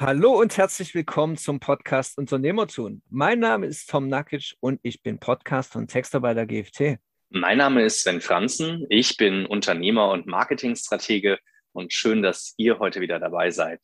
[0.00, 3.02] Hallo und herzlich willkommen zum Podcast Unternehmertun.
[3.10, 7.00] Mein Name ist Tom Nakic und ich bin Podcaster und Texter bei der GFT.
[7.30, 8.86] Mein Name ist Sven Franzen.
[8.90, 11.40] Ich bin Unternehmer und Marketingstratege
[11.72, 13.80] und schön, dass ihr heute wieder dabei seid.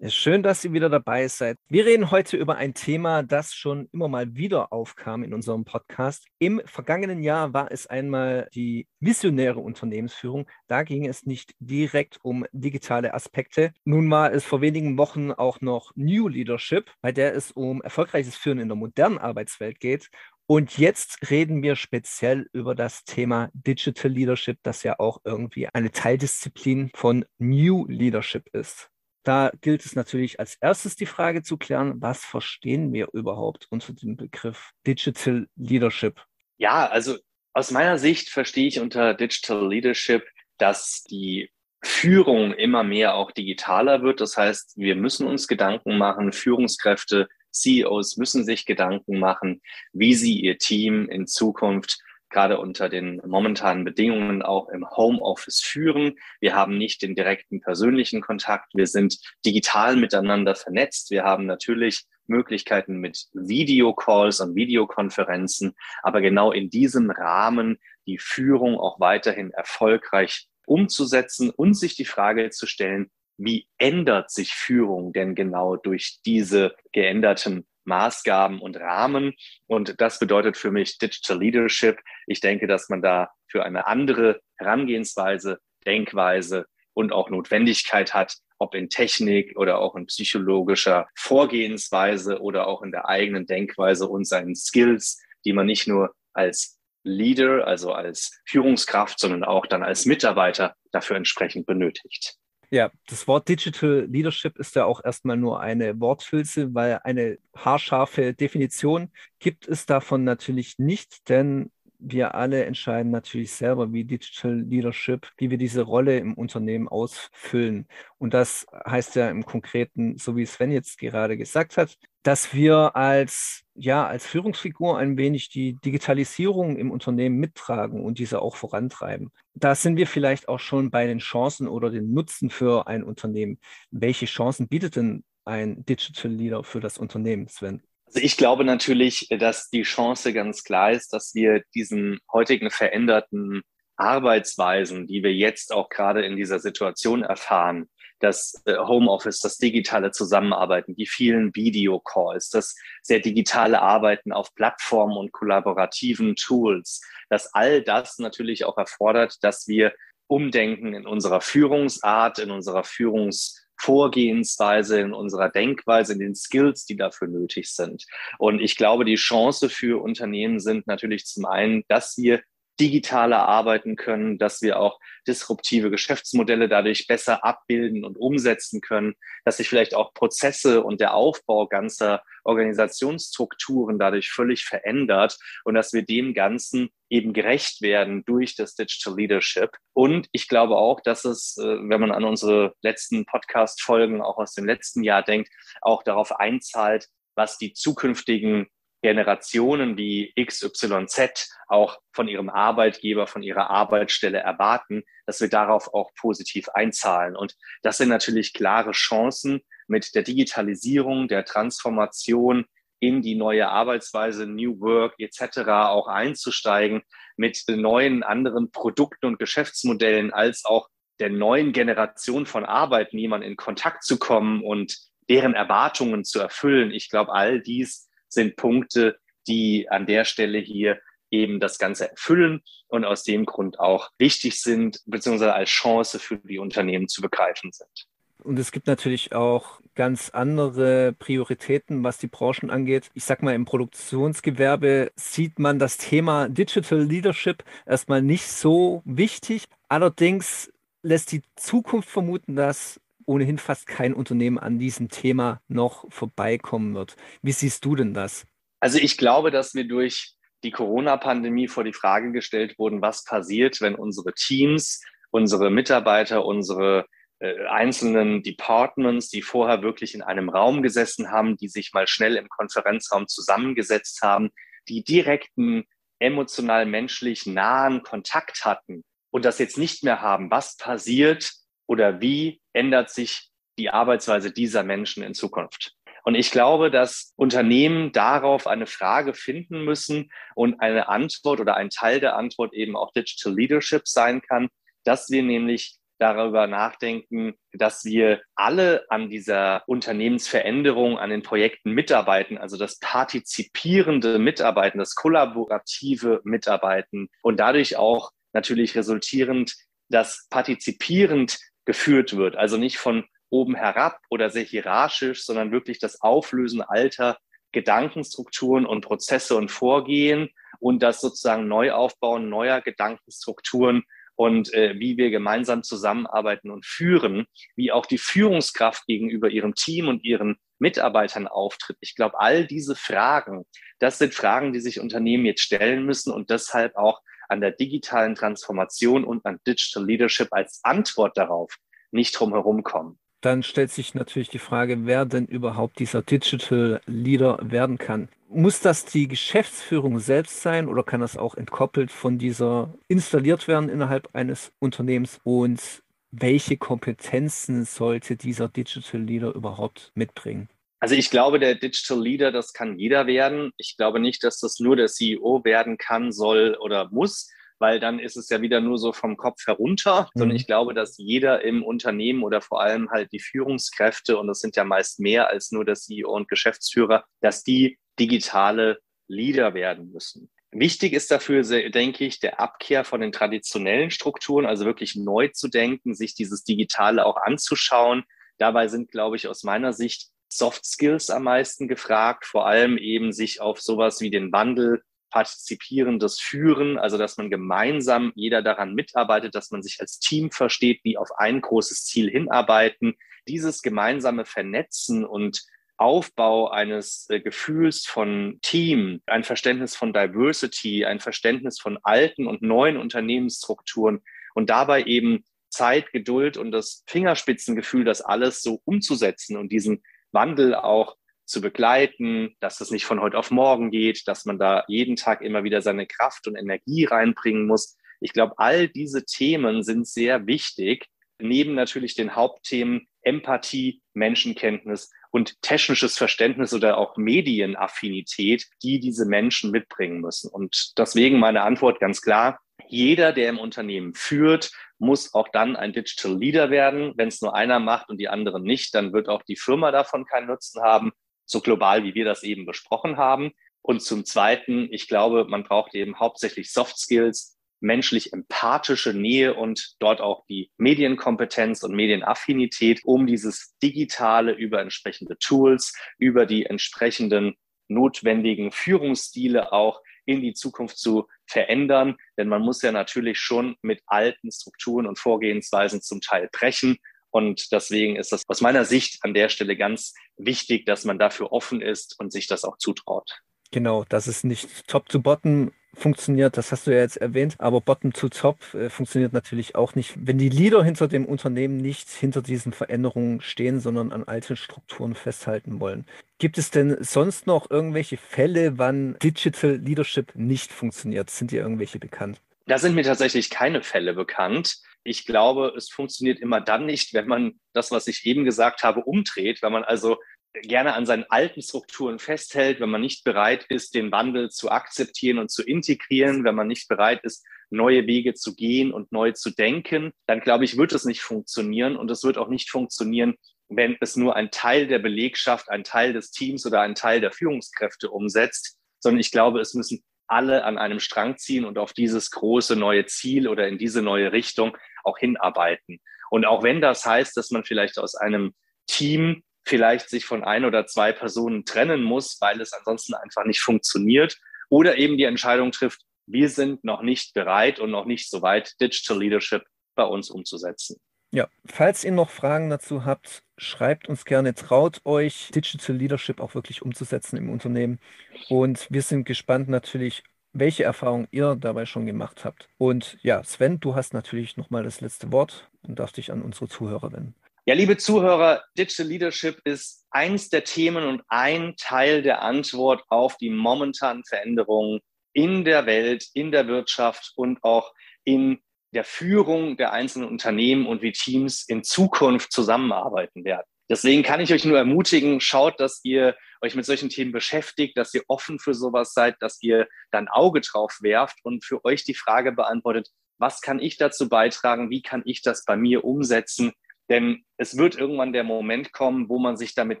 [0.08, 1.58] Schön, dass ihr wieder dabei seid.
[1.68, 6.26] Wir reden heute über ein Thema, das schon immer mal wieder aufkam in unserem Podcast.
[6.40, 10.48] Im vergangenen Jahr war es einmal die visionäre Unternehmensführung.
[10.66, 13.72] Da ging es nicht direkt um digitale Aspekte.
[13.84, 18.34] Nun war es vor wenigen Wochen auch noch New Leadership, bei der es um erfolgreiches
[18.34, 20.10] Führen in der modernen Arbeitswelt geht.
[20.46, 25.92] Und jetzt reden wir speziell über das Thema Digital Leadership, das ja auch irgendwie eine
[25.92, 28.91] Teildisziplin von New Leadership ist.
[29.22, 33.92] Da gilt es natürlich als erstes die Frage zu klären, was verstehen wir überhaupt unter
[33.92, 36.20] dem Begriff Digital Leadership?
[36.58, 37.18] Ja, also
[37.52, 40.24] aus meiner Sicht verstehe ich unter Digital Leadership,
[40.58, 41.50] dass die
[41.84, 44.20] Führung immer mehr auch digitaler wird.
[44.20, 49.60] Das heißt, wir müssen uns Gedanken machen, Führungskräfte, CEOs müssen sich Gedanken machen,
[49.92, 51.98] wie sie ihr Team in Zukunft
[52.32, 56.16] gerade unter den momentanen Bedingungen auch im Homeoffice führen.
[56.40, 58.74] Wir haben nicht den direkten persönlichen Kontakt.
[58.74, 61.10] Wir sind digital miteinander vernetzt.
[61.10, 68.78] Wir haben natürlich Möglichkeiten mit Videocalls und Videokonferenzen, aber genau in diesem Rahmen die Führung
[68.78, 75.34] auch weiterhin erfolgreich umzusetzen und sich die Frage zu stellen, wie ändert sich Führung denn
[75.34, 79.34] genau durch diese geänderten Maßgaben und Rahmen.
[79.66, 81.98] Und das bedeutet für mich Digital Leadership.
[82.26, 88.74] Ich denke, dass man da für eine andere Herangehensweise, Denkweise und auch Notwendigkeit hat, ob
[88.74, 94.54] in Technik oder auch in psychologischer Vorgehensweise oder auch in der eigenen Denkweise und seinen
[94.54, 100.76] Skills, die man nicht nur als Leader, also als Führungskraft, sondern auch dann als Mitarbeiter
[100.92, 102.36] dafür entsprechend benötigt.
[102.74, 108.32] Ja, das Wort Digital Leadership ist ja auch erstmal nur eine Worthülse, weil eine haarscharfe
[108.32, 115.28] Definition gibt es davon natürlich nicht, denn wir alle entscheiden natürlich selber, wie Digital Leadership,
[115.36, 117.86] wie wir diese Rolle im Unternehmen ausfüllen.
[118.16, 122.94] Und das heißt ja im Konkreten, so wie Sven jetzt gerade gesagt hat, dass wir
[122.94, 129.30] als, ja, als Führungsfigur ein wenig die Digitalisierung im Unternehmen mittragen und diese auch vorantreiben.
[129.54, 133.58] Da sind wir vielleicht auch schon bei den Chancen oder den Nutzen für ein Unternehmen.
[133.90, 137.82] Welche Chancen bietet denn ein Digital Leader für das Unternehmen, Sven?
[138.06, 143.62] Also ich glaube natürlich, dass die Chance ganz klar ist, dass wir diesen heutigen veränderten
[143.96, 147.88] Arbeitsweisen, die wir jetzt auch gerade in dieser Situation erfahren,
[148.22, 155.16] das äh, Homeoffice, das digitale Zusammenarbeiten, die vielen Videocalls, das sehr digitale Arbeiten auf Plattformen
[155.16, 159.92] und kollaborativen Tools, dass all das natürlich auch erfordert, dass wir
[160.28, 166.96] umdenken in unserer Führungsart, in unserer Führungs Vorgehensweise, in unserer Denkweise, in den Skills, die
[166.96, 168.04] dafür nötig sind.
[168.38, 172.42] Und ich glaube, die Chance für Unternehmen sind natürlich zum einen, dass wir
[172.80, 179.58] digitaler arbeiten können, dass wir auch disruptive Geschäftsmodelle dadurch besser abbilden und umsetzen können, dass
[179.58, 186.02] sich vielleicht auch Prozesse und der Aufbau ganzer Organisationsstrukturen dadurch völlig verändert und dass wir
[186.02, 189.70] dem Ganzen eben gerecht werden durch das Digital Leadership.
[189.92, 194.54] Und ich glaube auch, dass es, äh, wenn man an unsere letzten Podcast-Folgen auch aus
[194.54, 195.50] dem letzten Jahr denkt,
[195.82, 198.68] auch darauf einzahlt, was die zukünftigen
[199.02, 206.10] Generationen wie XYZ auch von ihrem Arbeitgeber, von ihrer Arbeitsstelle erwarten, dass wir darauf auch
[206.14, 207.36] positiv einzahlen.
[207.36, 212.64] Und das sind natürlich klare Chancen, mit der Digitalisierung, der Transformation
[213.00, 215.68] in die neue Arbeitsweise, New Work etc.
[215.68, 217.02] auch einzusteigen,
[217.36, 220.88] mit neuen anderen Produkten und Geschäftsmodellen als auch
[221.18, 224.96] der neuen Generation von Arbeitnehmern in Kontakt zu kommen und
[225.28, 226.92] deren Erwartungen zu erfüllen.
[226.92, 231.00] Ich glaube, all dies sind Punkte, die an der Stelle hier
[231.30, 236.36] eben das Ganze erfüllen und aus dem Grund auch wichtig sind, beziehungsweise als Chance für
[236.36, 238.06] die Unternehmen zu begreifen sind.
[238.44, 243.10] Und es gibt natürlich auch ganz andere Prioritäten, was die Branchen angeht.
[243.14, 249.66] Ich sag mal, im Produktionsgewerbe sieht man das Thema Digital Leadership erstmal nicht so wichtig.
[249.88, 256.94] Allerdings lässt die Zukunft vermuten, dass ohnehin fast kein Unternehmen an diesem Thema noch vorbeikommen
[256.94, 257.16] wird.
[257.42, 258.46] Wie siehst du denn das?
[258.80, 260.34] Also ich glaube, dass wir durch
[260.64, 267.06] die Corona-Pandemie vor die Frage gestellt wurden, was passiert, wenn unsere Teams, unsere Mitarbeiter, unsere
[267.40, 272.36] äh, einzelnen Departments, die vorher wirklich in einem Raum gesessen haben, die sich mal schnell
[272.36, 274.50] im Konferenzraum zusammengesetzt haben,
[274.88, 275.84] die direkten,
[276.20, 280.52] emotional menschlich nahen Kontakt hatten und das jetzt nicht mehr haben.
[280.52, 281.52] Was passiert,
[281.92, 285.94] oder wie ändert sich die Arbeitsweise dieser Menschen in Zukunft?
[286.24, 291.90] Und ich glaube, dass Unternehmen darauf eine Frage finden müssen und eine Antwort oder ein
[291.90, 294.68] Teil der Antwort eben auch Digital Leadership sein kann,
[295.04, 302.58] dass wir nämlich darüber nachdenken, dass wir alle an dieser Unternehmensveränderung, an den Projekten mitarbeiten,
[302.58, 309.74] also das partizipierende Mitarbeiten, das kollaborative Mitarbeiten und dadurch auch natürlich resultierend,
[310.08, 316.20] dass partizipierend geführt wird, also nicht von oben herab oder sehr hierarchisch, sondern wirklich das
[316.22, 317.38] Auflösen alter
[317.72, 320.50] Gedankenstrukturen und Prozesse und Vorgehen
[320.80, 327.46] und das sozusagen Neuaufbauen neuer Gedankenstrukturen und äh, wie wir gemeinsam zusammenarbeiten und führen,
[327.76, 331.98] wie auch die Führungskraft gegenüber ihrem Team und ihren Mitarbeitern auftritt.
[332.00, 333.64] Ich glaube, all diese Fragen,
[333.98, 337.20] das sind Fragen, die sich Unternehmen jetzt stellen müssen und deshalb auch
[337.52, 341.76] an der digitalen Transformation und an Digital Leadership als Antwort darauf
[342.10, 347.58] nicht drumherum kommen dann stellt sich natürlich die Frage, wer denn überhaupt dieser Digital Leader
[347.60, 348.28] werden kann.
[348.48, 353.88] Muss das die Geschäftsführung selbst sein oder kann das auch entkoppelt von dieser installiert werden
[353.88, 355.40] innerhalb eines Unternehmens?
[355.42, 360.68] Und welche Kompetenzen sollte dieser Digital Leader überhaupt mitbringen?
[361.02, 363.72] Also ich glaube, der Digital Leader, das kann jeder werden.
[363.76, 367.50] Ich glaube nicht, dass das nur der CEO werden kann, soll oder muss,
[367.80, 370.38] weil dann ist es ja wieder nur so vom Kopf herunter, mhm.
[370.38, 374.60] sondern ich glaube, dass jeder im Unternehmen oder vor allem halt die Führungskräfte, und das
[374.60, 380.12] sind ja meist mehr als nur der CEO und Geschäftsführer, dass die digitale Leader werden
[380.12, 380.52] müssen.
[380.70, 385.66] Wichtig ist dafür, denke ich, der Abkehr von den traditionellen Strukturen, also wirklich neu zu
[385.66, 388.22] denken, sich dieses Digitale auch anzuschauen.
[388.58, 393.32] Dabei sind, glaube ich, aus meiner Sicht Soft Skills am meisten gefragt, vor allem eben
[393.32, 399.54] sich auf sowas wie den Wandel partizipierendes Führen, also dass man gemeinsam jeder daran mitarbeitet,
[399.54, 403.14] dass man sich als Team versteht, wie auf ein großes Ziel hinarbeiten.
[403.48, 405.62] Dieses gemeinsame Vernetzen und
[405.96, 412.60] Aufbau eines äh, Gefühls von Team, ein Verständnis von Diversity, ein Verständnis von alten und
[412.60, 414.20] neuen Unternehmensstrukturen
[414.54, 420.02] und dabei eben Zeit, Geduld und das Fingerspitzengefühl, das alles so umzusetzen und diesen
[420.32, 424.84] Wandel auch zu begleiten, dass es nicht von heute auf morgen geht, dass man da
[424.88, 427.96] jeden Tag immer wieder seine Kraft und Energie reinbringen muss.
[428.20, 431.06] Ich glaube, all diese Themen sind sehr wichtig,
[431.38, 439.70] neben natürlich den Hauptthemen Empathie, Menschenkenntnis und technisches Verständnis oder auch Medienaffinität, die diese Menschen
[439.70, 440.50] mitbringen müssen.
[440.50, 445.92] Und deswegen meine Antwort ganz klar, jeder, der im Unternehmen führt, muss auch dann ein
[445.92, 447.12] Digital Leader werden.
[447.16, 450.26] Wenn es nur einer macht und die anderen nicht, dann wird auch die Firma davon
[450.26, 451.12] keinen Nutzen haben
[451.52, 453.52] so global, wie wir das eben besprochen haben.
[453.82, 459.96] Und zum Zweiten, ich glaube, man braucht eben hauptsächlich Soft Skills, menschlich empathische Nähe und
[459.98, 467.56] dort auch die Medienkompetenz und Medienaffinität, um dieses Digitale über entsprechende Tools, über die entsprechenden
[467.88, 472.16] notwendigen Führungsstile auch in die Zukunft zu verändern.
[472.36, 476.98] Denn man muss ja natürlich schon mit alten Strukturen und Vorgehensweisen zum Teil brechen
[477.32, 481.50] und deswegen ist das aus meiner Sicht an der Stelle ganz wichtig, dass man dafür
[481.50, 483.40] offen ist und sich das auch zutraut.
[483.70, 487.80] Genau, dass es nicht top to bottom funktioniert, das hast du ja jetzt erwähnt, aber
[487.80, 492.08] bottom to top äh, funktioniert natürlich auch nicht, wenn die Leader hinter dem Unternehmen nicht
[492.08, 496.06] hinter diesen Veränderungen stehen, sondern an alten Strukturen festhalten wollen.
[496.38, 501.30] Gibt es denn sonst noch irgendwelche Fälle, wann Digital Leadership nicht funktioniert?
[501.30, 502.40] Sind dir irgendwelche bekannt?
[502.66, 504.78] Da sind mir tatsächlich keine Fälle bekannt.
[505.04, 509.00] Ich glaube, es funktioniert immer dann nicht, wenn man das, was ich eben gesagt habe,
[509.00, 510.16] umdreht, wenn man also
[510.54, 515.38] gerne an seinen alten Strukturen festhält, wenn man nicht bereit ist, den Wandel zu akzeptieren
[515.38, 519.50] und zu integrieren, wenn man nicht bereit ist, neue Wege zu gehen und neu zu
[519.50, 523.36] denken, dann glaube ich, wird es nicht funktionieren und es wird auch nicht funktionieren,
[523.68, 527.32] wenn es nur ein Teil der Belegschaft, ein Teil des Teams oder ein Teil der
[527.32, 532.30] Führungskräfte umsetzt, sondern ich glaube, es müssen alle an einem Strang ziehen und auf dieses
[532.30, 536.00] große neue Ziel oder in diese neue Richtung auch hinarbeiten.
[536.30, 538.54] Und auch wenn das heißt, dass man vielleicht aus einem
[538.86, 543.60] Team vielleicht sich von ein oder zwei Personen trennen muss, weil es ansonsten einfach nicht
[543.60, 544.38] funktioniert
[544.68, 548.80] oder eben die Entscheidung trifft, wir sind noch nicht bereit und noch nicht so weit,
[548.80, 549.64] Digital Leadership
[549.94, 551.00] bei uns umzusetzen.
[551.34, 556.54] Ja, falls ihr noch Fragen dazu habt, schreibt uns gerne, traut euch, Digital Leadership auch
[556.54, 558.00] wirklich umzusetzen im Unternehmen.
[558.48, 562.68] Und wir sind gespannt natürlich, welche Erfahrungen ihr dabei schon gemacht habt.
[562.76, 566.68] Und ja, Sven, du hast natürlich nochmal das letzte Wort und darfst dich an unsere
[566.68, 567.34] Zuhörer wenden.
[567.64, 573.36] Ja, liebe Zuhörer, Digital Leadership ist eins der Themen und ein Teil der Antwort auf
[573.36, 574.98] die momentanen Veränderungen
[575.32, 577.92] in der Welt, in der Wirtschaft und auch
[578.24, 578.60] in
[578.92, 583.66] der Führung der einzelnen Unternehmen und wie Teams in Zukunft zusammenarbeiten werden.
[583.88, 588.12] Deswegen kann ich euch nur ermutigen, schaut, dass ihr euch mit solchen Themen beschäftigt, dass
[588.12, 592.14] ihr offen für sowas seid, dass ihr dann Auge drauf werft und für euch die
[592.14, 596.72] Frage beantwortet, was kann ich dazu beitragen, wie kann ich das bei mir umsetzen,
[597.12, 600.00] denn es wird irgendwann der Moment kommen, wo man sich damit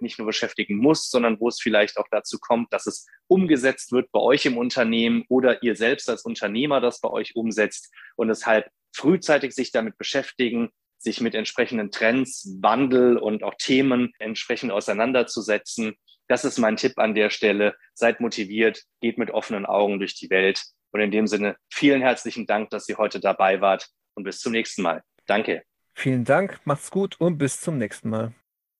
[0.00, 4.10] nicht nur beschäftigen muss, sondern wo es vielleicht auch dazu kommt, dass es umgesetzt wird
[4.12, 8.70] bei euch im Unternehmen oder ihr selbst als Unternehmer das bei euch umsetzt und deshalb
[8.94, 15.94] frühzeitig sich damit beschäftigen, sich mit entsprechenden Trends, Wandel und auch Themen entsprechend auseinanderzusetzen.
[16.28, 17.76] Das ist mein Tipp an der Stelle.
[17.92, 20.64] Seid motiviert, geht mit offenen Augen durch die Welt.
[20.92, 24.52] Und in dem Sinne, vielen herzlichen Dank, dass ihr heute dabei wart und bis zum
[24.52, 25.02] nächsten Mal.
[25.26, 25.62] Danke.
[25.94, 28.32] Vielen Dank, macht's gut und bis zum nächsten Mal.